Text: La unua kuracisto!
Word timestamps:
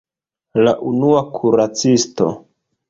La 0.67 0.73
unua 0.93 1.21
kuracisto! 1.37 2.33